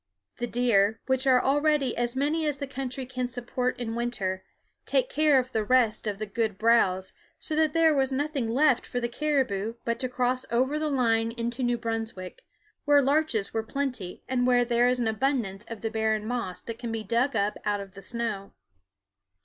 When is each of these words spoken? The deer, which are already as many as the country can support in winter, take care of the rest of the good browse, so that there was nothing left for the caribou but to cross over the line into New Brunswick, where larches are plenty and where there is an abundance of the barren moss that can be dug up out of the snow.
The 0.37 0.47
deer, 0.47 0.99
which 1.05 1.27
are 1.27 1.39
already 1.43 1.95
as 1.95 2.15
many 2.15 2.47
as 2.47 2.57
the 2.57 2.65
country 2.65 3.05
can 3.05 3.27
support 3.27 3.79
in 3.79 3.93
winter, 3.93 4.43
take 4.87 5.11
care 5.11 5.37
of 5.37 5.51
the 5.51 5.63
rest 5.63 6.07
of 6.07 6.17
the 6.17 6.25
good 6.25 6.57
browse, 6.57 7.13
so 7.37 7.55
that 7.55 7.73
there 7.73 7.93
was 7.93 8.11
nothing 8.11 8.49
left 8.49 8.83
for 8.87 8.99
the 8.99 9.07
caribou 9.07 9.75
but 9.85 9.99
to 9.99 10.09
cross 10.09 10.43
over 10.51 10.79
the 10.79 10.89
line 10.89 11.29
into 11.33 11.61
New 11.61 11.77
Brunswick, 11.77 12.43
where 12.83 12.99
larches 12.99 13.51
are 13.53 13.61
plenty 13.61 14.23
and 14.27 14.47
where 14.47 14.65
there 14.65 14.87
is 14.89 14.99
an 14.99 15.07
abundance 15.07 15.65
of 15.65 15.81
the 15.81 15.91
barren 15.91 16.25
moss 16.25 16.63
that 16.63 16.79
can 16.79 16.91
be 16.91 17.03
dug 17.03 17.35
up 17.35 17.59
out 17.63 17.79
of 17.79 17.93
the 17.93 18.01
snow. 18.01 18.53